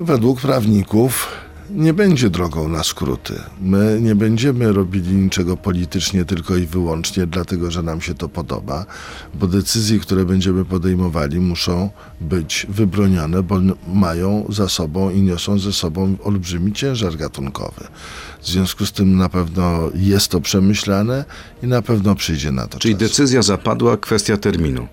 [0.00, 1.28] Według prawników
[1.70, 3.34] nie będzie drogą na skróty.
[3.60, 8.86] My nie będziemy robili niczego politycznie tylko i wyłącznie dlatego, że nam się to podoba,
[9.34, 13.60] bo decyzje, które będziemy podejmowali, muszą być wybronione, bo
[13.94, 17.84] mają za sobą i niosą ze sobą olbrzymi ciężar gatunkowy.
[18.42, 21.24] W związku z tym na pewno jest to przemyślane
[21.62, 23.00] i na pewno przyjdzie na to Czyli czas.
[23.00, 24.88] decyzja zapadła, kwestia terminu.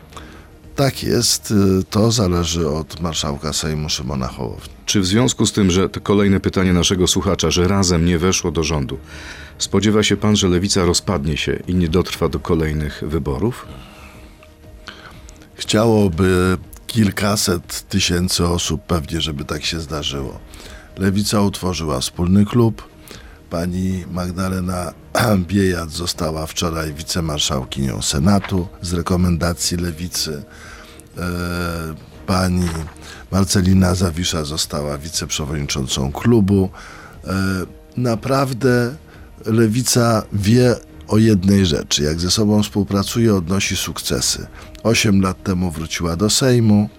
[0.76, 4.74] Tak jest, y, to zależy od marszałka Sejmu Szymona Hołowni.
[4.86, 8.52] Czy w związku z tym, że to kolejne pytanie naszego słuchacza, że razem nie weszło
[8.52, 8.98] do rządu,
[9.58, 13.66] spodziewa się pan, że lewica rozpadnie się i nie dotrwa do kolejnych wyborów?
[15.56, 16.58] Chciałoby
[16.88, 20.40] kilkaset tysięcy osób pewnie, żeby tak się zdarzyło.
[20.98, 22.91] Lewica utworzyła wspólny klub.
[23.52, 24.94] Pani Magdalena
[25.48, 30.44] Biejat została wczoraj wicemarszałkinią Senatu z rekomendacji lewicy.
[31.18, 31.22] E,
[32.28, 32.68] Pani
[33.32, 36.70] Marcelina Zawisza została wiceprzewodniczącą klubu.
[37.28, 37.32] E,
[37.98, 38.96] Naprawdę
[39.46, 40.76] lewica wie
[41.08, 42.04] o jednej rzeczy.
[42.04, 44.48] Jak ze sobą współpracuje, odnosi sukcesy.
[44.84, 46.90] Osiem lat temu wróciła do Sejmu,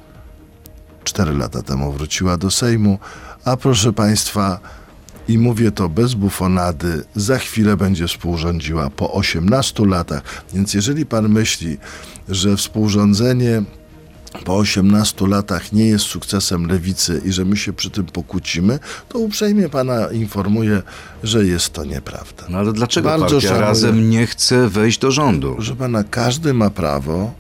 [1.05, 2.99] cztery lata temu wróciła do Sejmu,
[3.45, 4.61] a proszę Państwa,
[5.29, 10.45] i mówię to bez bufonady, za chwilę będzie współrządziła po 18 latach.
[10.55, 11.79] Więc jeżeli Pan myśli,
[12.29, 13.63] że współrządzenie
[14.45, 19.19] po 18 latach nie jest sukcesem lewicy i że my się przy tym pokłócimy, to
[19.19, 20.83] uprzejmie Pana informuję,
[21.23, 22.45] że jest to nieprawda.
[22.49, 23.67] No ale dlaczego Bardzo partia szanuję.
[23.67, 25.55] razem nie chce wejść do rządu?
[25.55, 27.35] Proszę pana, każdy ma prawo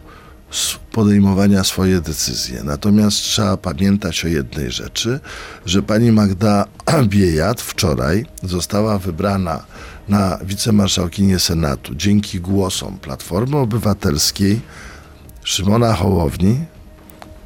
[0.92, 2.62] podejmowania swoje decyzje.
[2.64, 5.20] Natomiast trzeba pamiętać o jednej rzeczy,
[5.66, 6.64] że pani Magda
[7.08, 9.64] Biejat wczoraj została wybrana
[10.08, 14.60] na wicemarszałkinię Senatu dzięki głosom Platformy Obywatelskiej,
[15.44, 16.64] Szymona Hołowni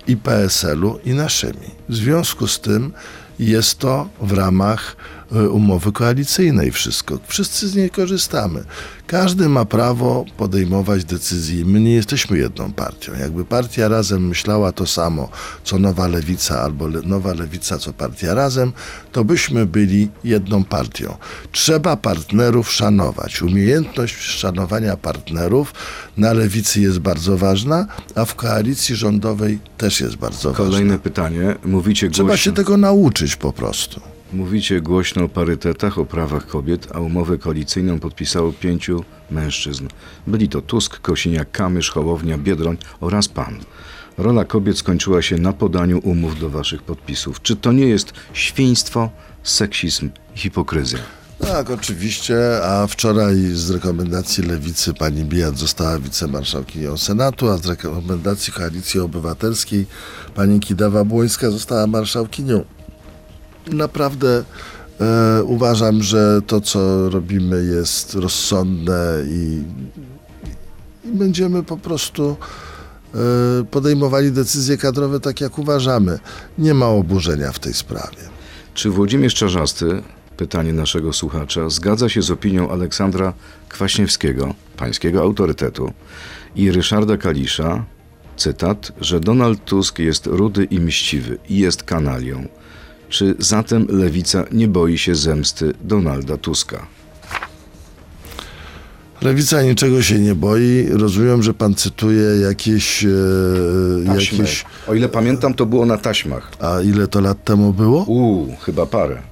[0.07, 1.71] i PSL-u i naszymi.
[1.88, 2.92] W związku z tym
[3.38, 4.97] jest to w ramach
[5.31, 7.19] umowy koalicyjnej wszystko.
[7.27, 8.65] Wszyscy z niej korzystamy.
[9.07, 11.65] Każdy ma prawo podejmować decyzje.
[11.65, 13.12] My nie jesteśmy jedną partią.
[13.21, 15.29] Jakby partia razem myślała to samo,
[15.65, 18.73] co Nowa Lewica, albo le, Nowa Lewica, co partia razem,
[19.12, 21.17] to byśmy byli jedną partią.
[21.53, 23.43] Trzeba partnerów szanować.
[23.43, 25.75] Umiejętność szanowania partnerów
[26.17, 30.65] na lewicy jest bardzo ważna, a w koalicji rządowej też jest bardzo ważna.
[30.65, 31.55] Kolejne pytanie.
[31.65, 34.01] Mówicie Trzeba głośno, się tego nauczyć po prostu.
[34.33, 39.89] Mówicie głośno o parytetach, o prawach kobiet, a umowę koalicyjną podpisało pięciu mężczyzn.
[40.27, 43.59] Byli to Tusk, Kosiniak, Kamysz, Hołownia, Biedroń oraz pan.
[44.19, 47.43] Rola kobiet skończyła się na podaniu umów do waszych podpisów.
[47.43, 49.11] Czy to nie jest świństwo,
[49.43, 50.99] seksizm i hipokryzja?
[51.39, 58.53] Tak, oczywiście, a wczoraj z rekomendacji lewicy pani Bijat została wicemarszałkinią Senatu, a z rekomendacji
[58.53, 59.87] Koalicji Obywatelskiej
[60.35, 62.65] pani Kidawa-Błońska została marszałkinią.
[63.72, 64.44] Naprawdę
[65.00, 69.62] e, uważam, że to, co robimy jest rozsądne i,
[71.05, 72.37] i będziemy po prostu
[73.14, 73.18] e,
[73.64, 76.18] podejmowali decyzje kadrowe tak, jak uważamy.
[76.59, 78.37] Nie ma oburzenia w tej sprawie.
[78.74, 80.02] Czy Włodzimierz Czarzasty,
[80.37, 83.33] pytanie naszego słuchacza, zgadza się z opinią Aleksandra
[83.68, 85.92] Kwaśniewskiego, pańskiego autorytetu,
[86.57, 87.85] i Ryszarda Kalisza,
[88.37, 92.48] cytat, że Donald Tusk jest rudy i mściwy i jest kanalią.
[93.09, 96.87] Czy zatem lewica nie boi się zemsty Donalda Tuska?
[99.23, 100.88] Lewica niczego się nie boi.
[100.90, 103.05] Rozumiem, że pan cytuje jakieś.
[103.05, 103.09] E,
[104.14, 106.53] jakieś O ile pamiętam, to było na taśmach.
[106.61, 108.05] a ile to lat temu było?
[108.05, 109.23] Uuu, chyba parę.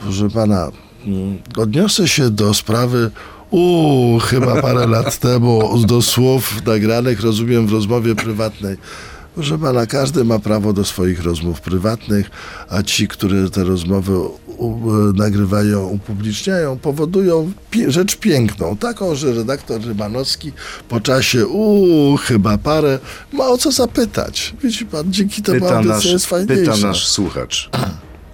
[0.00, 0.70] Proszę pana,
[1.56, 3.10] odniosę się do sprawy.
[3.50, 8.76] Uuu, chyba parę lat temu, do słów nagranych, rozumiem, w rozmowie prywatnej.
[9.34, 12.30] Proszę pana, każdy ma prawo do swoich rozmów prywatnych,
[12.68, 14.66] a ci, którzy te rozmowy e,
[15.14, 18.76] nagrywają, upubliczniają, powodują pie- rzecz piękną.
[18.76, 20.52] Taką, że redaktor Rymanowski
[20.88, 22.98] po czasie, uuu, chyba parę,
[23.32, 24.54] ma o co zapytać.
[24.62, 26.72] Widzi pan, dzięki temu Pyta nasz, jest fajniejsza.
[26.72, 27.70] pyta nasz słuchacz.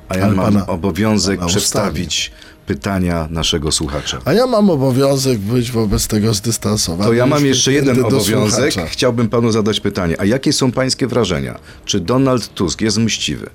[0.08, 2.32] A ja Ale mam obowiązek przedstawić
[2.70, 4.18] pytania naszego słuchacza.
[4.24, 7.08] A ja mam obowiązek być wobec tego zdystansowany.
[7.10, 8.74] To ja mam jeszcze jeden obowiązek.
[8.88, 10.14] Chciałbym panu zadać pytanie.
[10.18, 11.58] A jakie są pańskie wrażenia?
[11.84, 13.50] Czy Donald Tusk jest mściwy?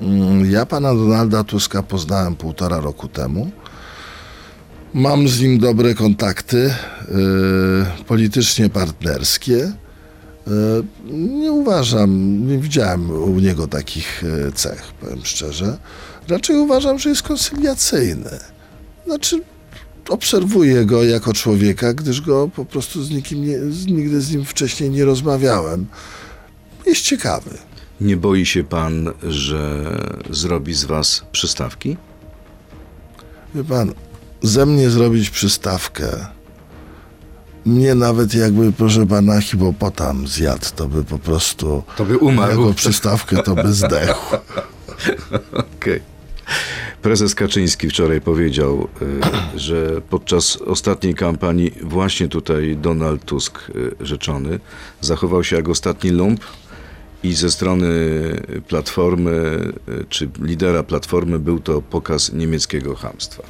[0.00, 3.50] Mm, Ja pana Donalda Tuska poznałem półtora roku temu.
[4.94, 6.56] Mam z nim dobre kontakty,
[7.08, 9.72] yy, politycznie partnerskie.
[10.46, 12.10] Yy, nie uważam,
[12.48, 15.78] nie widziałem u niego takich yy, cech, powiem szczerze.
[16.28, 18.38] Raczej uważam, że jest konsyliacyjny.
[19.06, 19.42] Znaczy,
[20.08, 24.44] obserwuję go jako człowieka, gdyż go po prostu z nikim nie, z, nigdy z nim
[24.44, 25.86] wcześniej nie rozmawiałem.
[26.86, 27.50] Jest ciekawy.
[28.00, 29.84] Nie boi się pan, że
[30.30, 31.96] zrobi z was przystawki?
[33.54, 33.92] Wie pan,
[34.42, 36.26] ze mnie zrobić przystawkę.
[37.64, 41.82] Mnie nawet jakby, proszę pana, hipopotam zjadł, to by po prostu.
[41.96, 42.60] To by umarł.
[42.60, 44.36] Jako przystawkę to by zdechł.
[45.76, 46.13] Okej.
[47.02, 48.88] Prezes Kaczyński wczoraj powiedział,
[49.54, 54.60] y, że podczas ostatniej kampanii właśnie tutaj Donald Tusk, y, rzeczony,
[55.00, 56.40] zachował się jak ostatni lump
[57.22, 57.88] i ze strony
[58.68, 59.32] Platformy,
[59.88, 63.42] y, czy lidera Platformy był to pokaz niemieckiego chamstwa.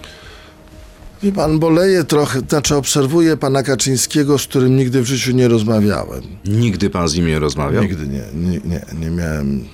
[1.22, 6.22] Wie pan, boleję trochę, znaczy obserwuję pana Kaczyńskiego, z którym nigdy w życiu nie rozmawiałem.
[6.44, 7.82] Nigdy pan z nim nie rozmawiał?
[7.82, 9.64] Nigdy nie, nie, nie, nie miałem,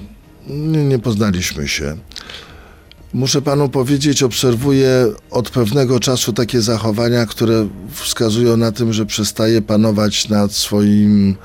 [0.47, 1.97] nie, nie poznaliśmy się.
[3.15, 9.63] Muszę panu powiedzieć, obserwuję od pewnego czasu takie zachowania, które wskazują na tym, że przestaje
[9.63, 11.37] panować nad swoim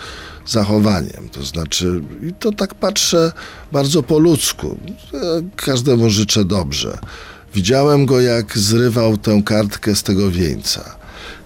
[0.46, 1.30] zachowaniem.
[1.32, 3.32] To znaczy, i to tak patrzę
[3.72, 4.78] bardzo po ludzku.
[5.56, 6.98] Każdemu życzę dobrze.
[7.54, 10.96] Widziałem go, jak zrywał tę kartkę z tego wieńca.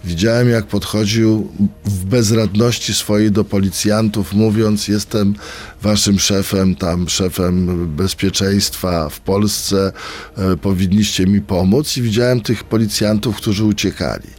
[0.03, 1.51] Widziałem, jak podchodził
[1.85, 5.35] w bezradności swojej do policjantów, mówiąc: Jestem
[5.81, 9.91] waszym szefem, tam szefem bezpieczeństwa w Polsce,
[10.37, 11.97] e, powinniście mi pomóc.
[11.97, 14.29] I widziałem tych policjantów, którzy uciekali.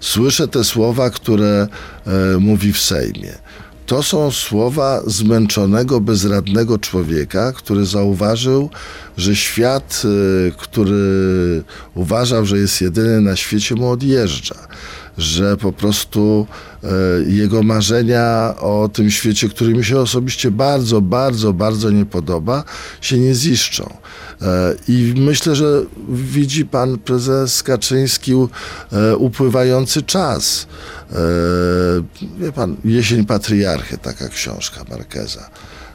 [0.00, 1.68] Słyszę te słowa, które
[2.06, 3.32] e, mówi w Sejmie.
[3.86, 8.70] To są słowa zmęczonego, bezradnego człowieka, który zauważył,
[9.16, 11.62] że świat, y, który
[11.94, 14.68] uważał, że jest jedyny na świecie, mu odjeżdża.
[15.18, 16.46] Że po prostu
[16.84, 16.88] y,
[17.32, 22.64] jego marzenia o tym świecie, który mi się osobiście bardzo, bardzo, bardzo nie podoba,
[23.00, 23.96] się nie ziszczą.
[24.42, 28.32] E, I myślę, że widzi pan prezes Kaczyński
[28.92, 30.66] e, upływający czas.
[31.12, 31.16] E,
[32.38, 35.50] Wie pan, Jesień Patriarchy, taka książka Markeza.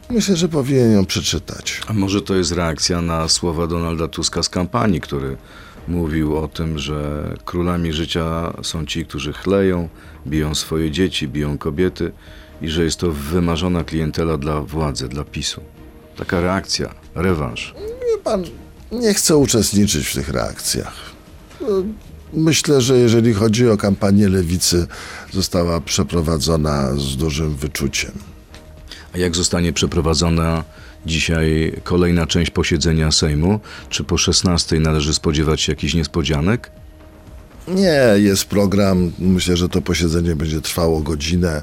[0.10, 1.82] Myślę, że powinien ją przeczytać.
[1.88, 5.38] A może to jest reakcja na słowa Donalda Tuska z kampanii, który
[5.90, 9.90] mówił o tym, że królami życia są ci, którzy chleją,
[10.28, 12.12] biją swoje dzieci, biją kobiety
[12.62, 15.62] i że jest to wymarzona klientela dla władzy, dla PiSu.
[16.18, 17.74] Taka reakcja, rewanż.
[17.78, 18.44] Wie pan,
[18.92, 20.94] nie chcę uczestniczyć w tych reakcjach.
[22.34, 24.88] Myślę, że jeżeli chodzi o kampanię lewicy,
[25.32, 28.12] została przeprowadzona z dużym wyczuciem.
[29.14, 30.64] A jak zostanie przeprowadzona
[31.06, 33.60] dzisiaj kolejna część posiedzenia Sejmu?
[33.90, 36.72] Czy po 16 należy spodziewać się jakichś niespodzianek?
[37.68, 39.12] Nie, jest program.
[39.20, 41.62] Myślę, że to posiedzenie będzie trwało godzinę.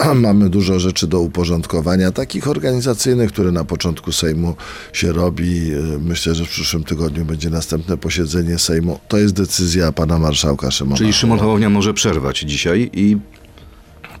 [0.00, 4.56] E, Mamy dużo rzeczy do uporządkowania, takich organizacyjnych, które na początku Sejmu
[4.92, 5.72] się robi.
[5.72, 9.00] E, Myślę, że w przyszłym tygodniu będzie następne posiedzenie Sejmu.
[9.08, 10.96] To jest decyzja pana marszałka Szymona.
[10.96, 13.16] Czyli Szymon Hołownia może przerwać dzisiaj i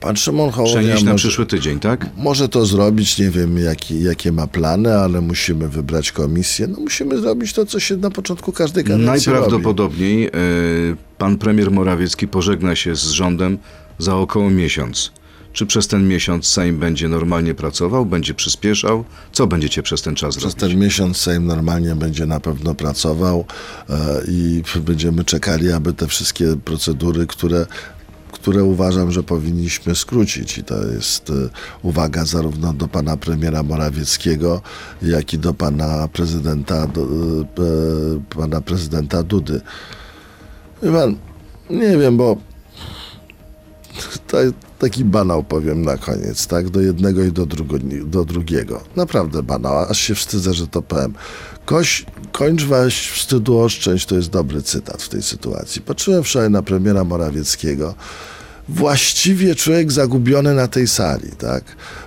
[0.02, 2.06] Pan Szymon Hołownia przenieść na może, przyszły tydzień, tak?
[2.16, 3.18] może to zrobić.
[3.18, 6.66] Nie wiem, jaki, jakie ma plany, ale musimy wybrać komisję.
[6.66, 9.40] No, musimy zrobić to, co się na początku każdej kadencji robi.
[9.40, 10.30] Najprawdopodobniej e,
[11.18, 13.58] pan premier Morawiecki pożegna się z rządem
[13.98, 15.12] za około miesiąc.
[15.52, 19.04] Czy przez ten miesiąc Sejm będzie normalnie pracował, będzie przyspieszał?
[19.32, 20.60] Co będziecie przez ten czas Przez robić?
[20.60, 23.44] ten miesiąc Sejm normalnie będzie na pewno pracował
[23.90, 23.94] e,
[24.28, 27.66] i będziemy czekali, aby te wszystkie procedury, które,
[28.32, 30.58] które uważam, że powinniśmy skrócić.
[30.58, 31.32] I to jest e,
[31.82, 34.60] uwaga zarówno do pana premiera Morawieckiego,
[35.02, 37.06] jak i do pana prezydenta, do, e,
[38.36, 39.60] pana prezydenta Dudy.
[40.82, 41.16] Wie pan,
[41.70, 42.36] nie wiem, bo
[44.78, 46.70] taki banał powiem na koniec, tak?
[46.70, 48.80] Do jednego i do, drugo, do drugiego.
[48.96, 51.14] Naprawdę banał, aż się wstydzę, że to powiem.
[51.64, 55.82] Koś, kończ waś wstydu oszczędź, to jest dobry cytat w tej sytuacji.
[55.82, 57.94] Patrzyłem wczoraj na premiera Morawieckiego.
[58.74, 61.64] Właściwie człowiek zagubiony na tej sali, tak?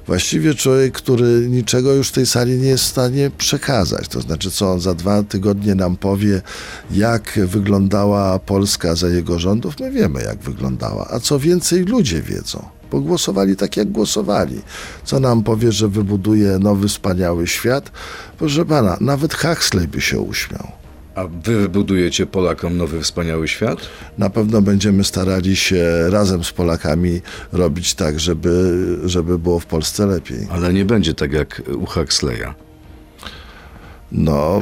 [0.07, 4.07] Właściwie człowiek, który niczego już tej sali nie jest w stanie przekazać.
[4.07, 6.41] To znaczy, co on za dwa tygodnie nam powie,
[6.91, 11.07] jak wyglądała Polska za jego rządów, my wiemy, jak wyglądała.
[11.11, 14.61] A co więcej, ludzie wiedzą, bo głosowali tak, jak głosowali.
[15.03, 17.91] Co nam powie, że wybuduje nowy, wspaniały świat?
[18.37, 20.84] Proszę pana, nawet Huxley by się uśmiał.
[21.15, 23.79] A wy wybudujecie Polakom nowy, wspaniały świat?
[24.17, 28.73] Na pewno będziemy starali się razem z Polakami robić tak, żeby,
[29.05, 30.47] żeby było w Polsce lepiej.
[30.49, 32.53] Ale nie będzie tak jak u Huxleya.
[34.11, 34.61] No,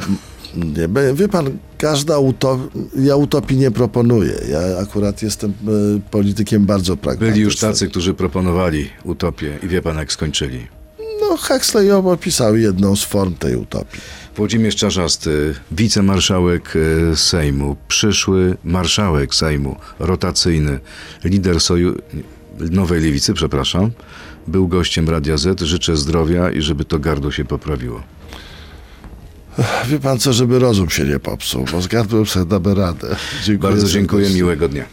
[0.56, 4.34] nie, wie pan, każda utopia, ja utopii nie proponuję.
[4.50, 7.32] Ja akurat jestem e, politykiem bardzo pragmatycznym.
[7.32, 10.66] Byli już tacy, którzy proponowali utopię i wie pan jak skończyli.
[11.20, 14.00] No, Huxley opisał jedną z form tej utopii.
[14.36, 16.74] Włodzimierz Czarzasty, wicemarszałek
[17.12, 20.80] e, Sejmu, przyszły marszałek Sejmu, rotacyjny,
[21.24, 21.94] lider soju...
[22.58, 23.90] Nowej Lewicy, przepraszam,
[24.46, 25.60] był gościem Radia Z.
[25.60, 28.02] Życzę zdrowia i żeby to gardło się poprawiło.
[29.88, 33.16] Wie pan co, żeby rozum się nie popsuł, bo z gardłem sobie damy radę.
[33.44, 34.84] Dziękuję Bardzo dziękuję, miłego dnia.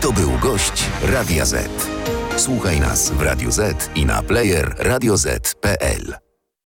[0.00, 1.68] To był gość Radia Z.
[2.36, 6.25] Słuchaj nas w Radio Z i na player radioz.pl.